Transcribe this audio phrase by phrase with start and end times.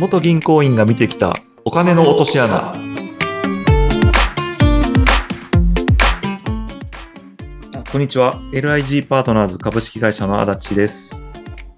[0.00, 2.72] 元銀行員が見てきたお金の落とし穴
[7.92, 11.26] こんにちは LIG パートナーズ株式会社の足立です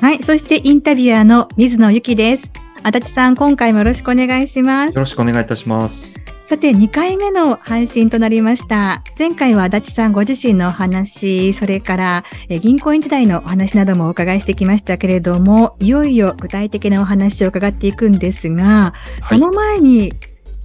[0.00, 0.22] はい。
[0.24, 2.52] そしてインタビュアーの水野ゆきです。
[2.84, 5.00] 足立さん、今回もよろしくお願いしますよ。
[5.00, 9.02] ろしくお願いいたしますさて、2回目の配信となりました。
[9.18, 18.94] 前回は足立さんご自身のお話、それからえ銀行員時代のお話などもお伺いしてきましたけれども、いよいよ具体的なお話を伺っていくんですが、
[19.24, 20.14] その前に、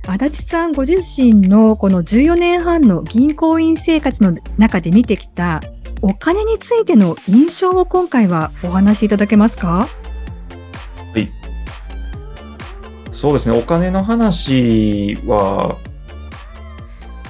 [0.08, 5.62] 足立さんご自身のこの14年半の銀行員生活の中で見てきた
[6.02, 9.90] お金についての印象を今回はお話しいただけますか？
[13.24, 15.78] そうですねお金の話は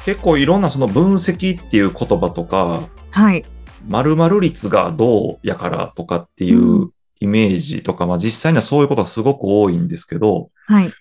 [0.06, 3.46] 結構いろんなその分析っていう言葉とかはい。
[3.88, 10.92] 〇〇率がどうやからとかっていうイメージとか、まあ実際にはそういうことがすごく多いんですけど、はい。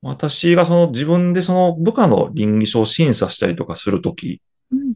[0.00, 4.94] 私がその自分でその部下の倫理書を審査したりとかするとき、うん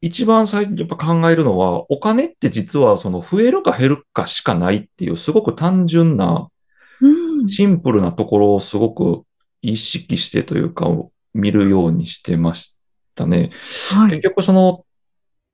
[0.00, 6.59] 一番最初にやっぱ考えるのは、お金って実はその増えるか減るかしかないっていうすごく単純なうん。
[7.48, 9.24] シンプルなところをすごく
[9.62, 10.86] 意識してというか
[11.34, 12.76] 見るようにしてまし
[13.14, 13.50] たね。
[13.90, 14.10] はい。
[14.10, 14.84] 結局その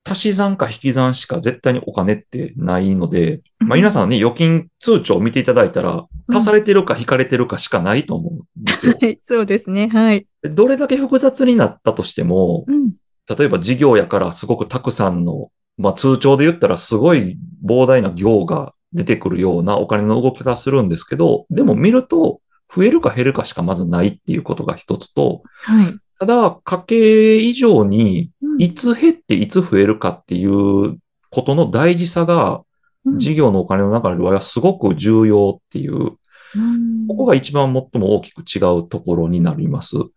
[0.09, 8.97] 足し算か引き算しか絶対にお金ってないので、まあ皆さんね、預金通帳を見ていただいたら、足されてるか引かれてるかしかないと思うんですよ。
[9.01, 9.19] はい。
[9.25, 9.89] そうですね。
[9.89, 10.27] はい。
[10.43, 12.93] でどれだけ複雑になったとしても、うん。
[13.29, 22.41] 例えば事業やからすごくたくさんの、まあ通帳で言ったらすごい膨大な行が出てくるようなお金の動き方するんですけど、でも見ると
[22.75, 25.95] 増えるか減るかしかまずないっていうことが一つと、はい。
[26.19, 30.99] ただ家計以上にうんいつ減っていつ増えるかっていう
[31.31, 32.63] ことの大事さが
[33.05, 39.97] うん事業のお金の中ではすごく重要っていう、うんここが一番最も大きく違うところになります。
[39.99, 40.09] はい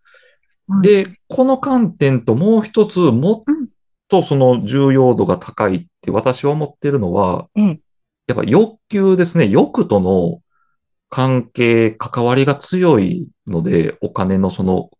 [0.82, 3.54] で、この観点ともう一つ、もっ
[4.08, 7.80] とその重要度が高いって私は思ってるのは、ええ。
[8.30, 9.48] やっぱ欲求ですね。
[9.48, 10.40] 欲との
[11.08, 14.90] 関係、関わりが強いので、お金のその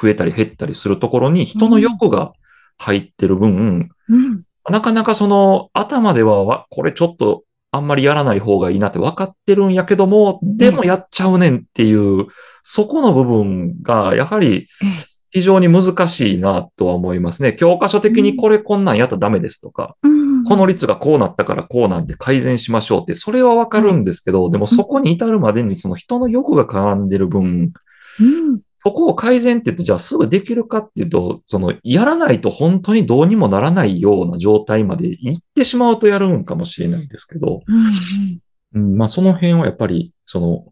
[0.00, 2.32] 増えたり減ったりするところに人の欲が
[2.78, 4.42] 入ってる分、うん。
[4.70, 7.42] なかなかその頭ではわ、これちょっと
[7.72, 12.26] あんまりやらない方がいいなって分かってるんやけども、でもやっちゃうねんっていう、
[12.62, 17.52] そこの部分がやはりええ非常に難しいなとは思いますね。
[17.52, 20.44] 教科書的にこれこんなんやったらダメですとか、うん。
[20.44, 27.72] この率がこうなったからこうなんで改善しましょうって、それはわかるんですけど、でもそこに至るまでにその人の欲が絡んでる分、
[28.20, 28.60] うん。
[28.82, 38.80] そこを改善って言ってじゃあすぐできるかっていうと、そのやらないと本当にどうにもならないような状態まで行ってしまうとやるんかもしれないんですけど、うん。
[38.80, 40.66] うん、まあその辺はやっぱり、その、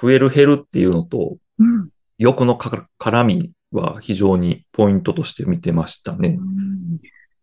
[0.00, 1.90] 増える減るっていうのと、うん。
[2.18, 6.38] 欲のか絡みは非常にポイントとして見てましたね。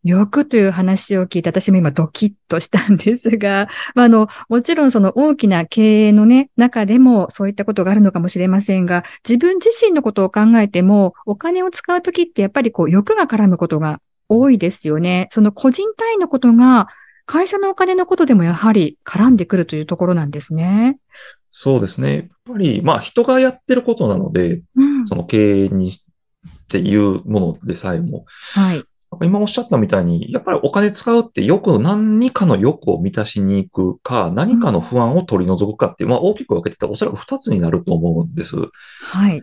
[0.05, 13.99] 欲という話を聞いて、私も今ドキッとしたんですが、まあ、あの、もちろんその大きな経営のね、中でもそういったことがあるのかもしれませんが、自分自身のことを考えても、お金を使うときってやっぱりこう欲が絡むことが
[14.29, 15.27] 多いですよね。
[15.31, 16.87] その個人単位のことが、
[17.25, 20.99] 会社のお金のことでもやはり絡んでくるというところなんですね。
[21.49, 22.15] そうですね。
[22.15, 25.07] やっぱり、まあ人がやってることなので、うん。
[25.07, 25.91] その経営に
[26.79, 28.83] っていうものでさえも、はい。
[29.23, 38.57] 今おっしゃったみたいに、やっぱりお金使うってよく何かの欲を満たしに行くか、何かの不安を取り除くかっていう、まあ大きく分けてたらおそらく二つになると思うんです。
[39.03, 39.41] はい。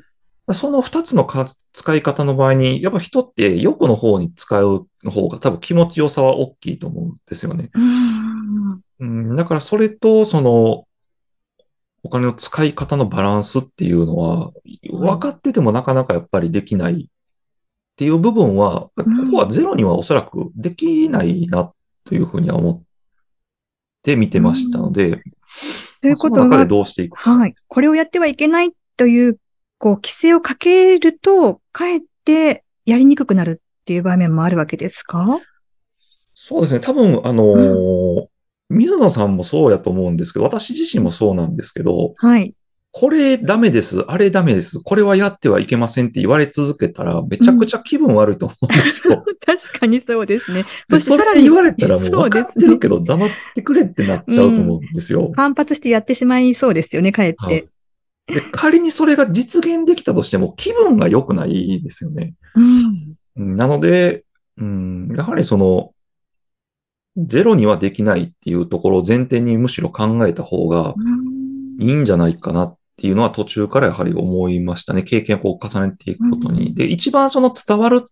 [0.53, 7.71] その二つのか使い方の場合に、やっぱ人って欲の方に使うの方が多分気持ちよさは大きいと思うんですよね。
[7.73, 8.81] うん。
[9.01, 10.85] うん、だからそれと、その、
[12.05, 14.53] お金の使い方のバランスっていうのは、
[14.91, 17.09] 分かっててもなかなかやっぱりできない
[17.93, 21.73] っていう部分は、こうんこはゼロにはおそらくできないな
[22.05, 22.83] というふうには思っ
[24.03, 25.23] て見てましたので、
[26.01, 27.31] ということはその中で、どうしていくか。
[27.39, 27.55] はい。
[27.69, 29.39] これをやってはいけないという、
[29.79, 35.41] こう、規制をかけると、かえってやりにくくなるっていう場面もあるわけですか？
[36.35, 36.81] そうですね。
[36.81, 38.27] 多分、あのー
[38.71, 42.55] 水野さんもそうやと思うんですけど、私自身もそうなんですけど、はい。
[42.95, 49.25] これダメです、あれダメです、これはやってはいけませんって言われ続けたら、めちゃくちゃ気分悪いと思うんですよ。
[49.45, 50.67] 確かにそうですね。
[50.89, 55.33] でそれで言われたらもう分かってるけど黙ってくれってなっちゃうと思うんですよ。
[55.35, 57.45] 反発してやってしまいそうですよね、かえって。
[57.45, 57.69] はい
[58.29, 62.35] で仮にそれが実現できたとしても気分が良くないですよね。
[62.55, 63.17] うん。
[63.37, 64.25] うんなので、
[64.59, 65.93] うん、やはりその、
[67.17, 70.95] ゼロにはできないっていうところを前提にむしろ考えた方が
[71.79, 75.03] いいんじゃないかなっていうのは途中からやはり思いましたね。
[75.03, 76.69] 経験をこう重ねていくことに。
[76.69, 78.05] うんで、一番その伝わる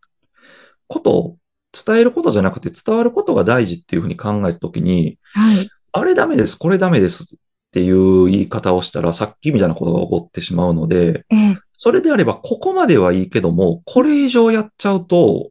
[0.89, 1.37] こと、
[1.73, 5.69] 伝えることじゃなくて伝わることが大事っていうふうに考えたときに、はい。
[5.93, 7.39] あれダメです、これダメですっ
[7.71, 11.57] ていう言い方をしたら、さっきみたいなことが起こってしまうので、ええ。
[11.77, 15.51] それであれば、ここまではいいけども、これ以上やっちゃうと、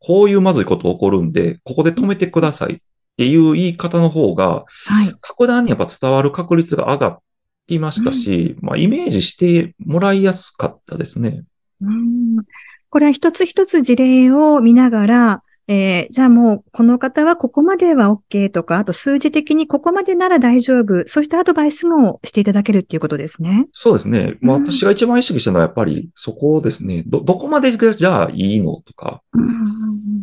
[0.00, 2.78] こういうまずいこと起こるんで、ここで止めてくださいっ
[3.16, 5.14] ていう言い方の方が、はい。
[5.20, 7.20] 格段にやっぱ伝わる確率が上が
[7.68, 11.44] りましたし、まあ、イメージしてもらいやすかったですね。
[11.80, 12.36] うん
[12.90, 23.66] これは一つ一つ事例を見ながら、えーじゃあもうこの方はここまでは OK とか、あと数字的にここまでなら大丈夫、そうしたアドバイスをしていただけるっていうことですね。
[23.72, 24.36] そうですね。
[24.40, 27.02] まあ、うん私が一番意識したのはやっぱりそこですね。
[27.06, 29.22] ど、どこまでがじゃあいいのとか、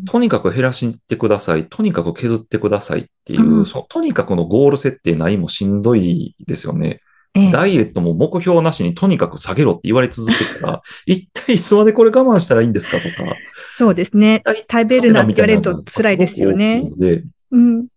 [0.06, 1.68] とにかく減らしてください。
[1.68, 7.00] とにかく削ってくださいっていう、うんそのとにかくのゴール設定ないもしんどいですよね。
[7.34, 13.36] ええダイエットも目標なしにとにかく下げろって言われ続けたら、 一体いつまでこれ我慢したらいいんですかとか。
[13.74, 14.44] そうですね。
[14.70, 16.92] 食べるなって言われると辛いですよね。
[16.98, 17.88] でうん。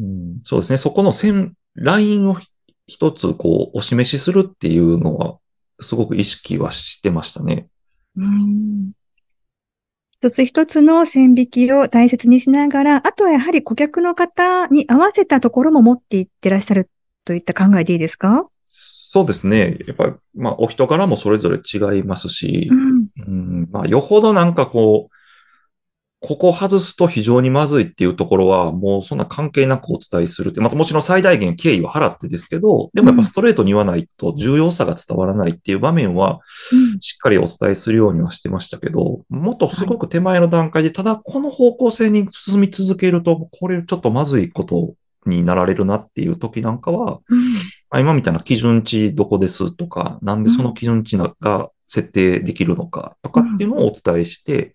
[0.00, 0.76] うんそうですね。
[0.76, 2.36] そこの線、ラインを
[2.86, 5.38] 一つこうお示しするっていうのは、
[5.80, 7.66] すごく意識はしてましたね。
[8.16, 8.92] うん
[10.24, 16.88] 一つ一つの線引きを大切にしながら、あとはやはり顧客の方に合わせたところも持っていってらっしゃる
[17.24, 18.48] といった考えでいいですか？
[18.68, 19.78] そうですね。
[19.86, 23.08] やっぱり、まあ、お人柄もそれぞれ違いますしう、ん。
[23.16, 25.14] うん、まあ、よほどなんかこう、
[26.26, 36.40] ここ外すと非常にまずいっていうところは、もうそんな関係なくお伝えするって、またもちろん最大限敬意は払ってですけど、でもやっぱストレートに言わないと重要さが伝わらないっていう場面は、
[36.72, 37.00] うん。
[37.00, 44.94] しっかりお伝えするようにはしてましたけど、もっとすごく手前の段階で、ただこの方向性に進み続けると、これちょっとまずいこと
[45.26, 47.38] になられるなっていう時なんかは、うん
[47.90, 54.74] まあ今みたいな基準値どこですとか、なんでその基準値が設定できるのかとかっていうのをお伝えして、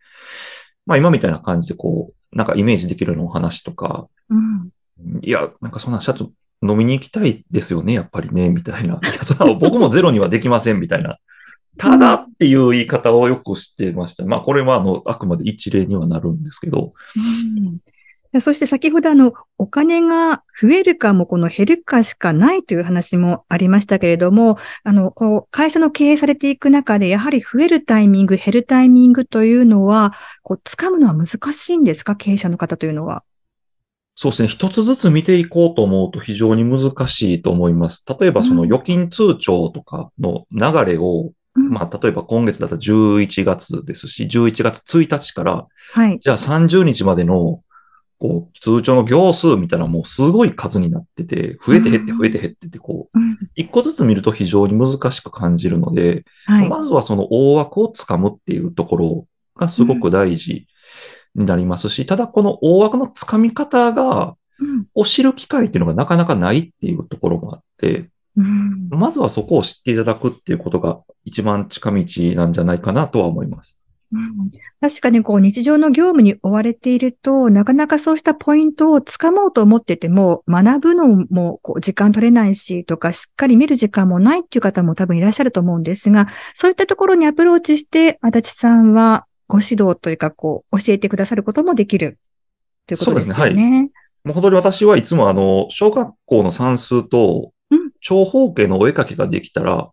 [0.85, 4.69] まあ今みたいな感じでこう、なんかイメージできるようなお話とか、うん
[5.21, 6.31] いや、なんかそんな社長
[6.61, 8.95] 飲みに行きたいですよね、やっぱりね、みたいな。
[8.95, 11.17] いや、そ僕もゼロにはできません、みたいな。
[11.77, 14.25] ただっていう言い方をよくしてました。
[14.25, 17.77] まあこれはあの、あくまで一例にはなるんですけど、うん
[18.41, 32.15] そして先ほどあの、お金が増えるかもこの減るかしかないという話もありましたけれども、あの、こう、会社の経営されていく中で、やはり増えるタイミング、減るタイミングというのは、こう、掴むのは難しいんですか？
[32.15, 33.23] 経営者の方というのは。
[34.13, 34.47] そうですね。
[34.47, 38.03] 一つずつ見ていこうと思うと非常に難しいと思います。
[38.19, 46.19] 例えばその預金通帳とかの流れを、うんまあ例えば今月だったら11月ですし、11月1日から、はい。
[46.19, 47.61] じゃあ30日までの、
[48.19, 53.37] こう、通帳の行数見たらもうすごい数になってて、増えて減って増えて減ってて、こう、うん。
[53.55, 56.69] 一個ずつ見ると非常に難しく感じるので、はい。
[56.69, 60.67] まずはその大枠をつかむっていうところがすごく大事
[61.33, 64.85] になりますし、ただこの大枠のつかみ方が、うん。
[64.93, 68.89] を知る機会っていうのがなかなかないっていうところもあって、うん。
[68.89, 72.05] まずはそこを知っていただくっていうことが一番近道
[72.35, 73.78] なんじゃないかなとは思います。
[74.11, 74.51] うん。
[74.81, 92.17] 確かにこう日常の業務に追われていると、なかなかそうしたポイントをつかもうと思ってても、学ぶのもこう時間取れないしとか、しっかり見る時間もないっていう方も多分いらっしゃると思うんですが、そういったところにアプローチして、足立さんはご指導というか、こう、教えてくださることもできる。
[92.87, 93.39] ということですよね。
[93.39, 93.61] そうです
[94.25, 97.91] もう本当に私はいつもあの、小学校の算数とうん。
[98.01, 99.87] 長方形のお絵かきができたら、うん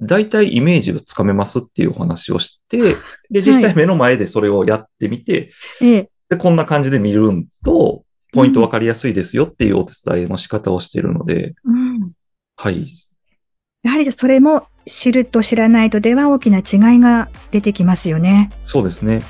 [0.00, 2.96] 大体イメージがつかめますっていうお話をして、
[3.30, 6.10] で、実際目の前でそれをやってみて、ええ。
[6.30, 12.12] で、こんな感じで見るんと、ポイントわかりやすいですよっていうお手伝いの仕方をしているので、うん
[12.56, 12.86] はい。
[13.82, 18.50] やはりそれも知ると知らないとでは大きな違いが出てきますよね。
[18.62, 19.22] そうですね。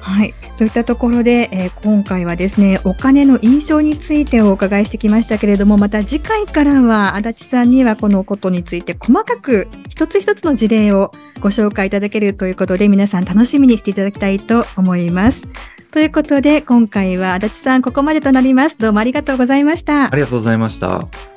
[0.00, 0.34] はい。
[0.58, 15.46] といったところで、えー今回はですね、お金の印象についてお伺いしてきましたけれども、また次回からは足立さんにはこのことについて細かく一つ一つの事例をご紹介いただけるということで、皆さん楽しみにしていただきたいと思います。
[15.92, 18.78] ということで、今回は足立さんここまでとなります。
[18.78, 20.14] どうもありがとうございましたあ。
[20.14, 21.29] りがとうございました。